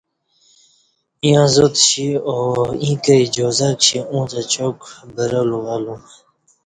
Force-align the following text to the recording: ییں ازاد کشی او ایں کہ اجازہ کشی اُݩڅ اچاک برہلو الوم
ییں 1.25 1.39
ازاد 1.45 1.73
کشی 1.79 2.07
او 2.29 2.35
ایں 2.81 2.97
کہ 3.03 3.13
اجازہ 3.25 3.69
کشی 3.79 3.99
اُݩڅ 4.13 4.31
اچاک 4.41 4.77
برہلو 5.15 5.59
الوم 5.75 5.99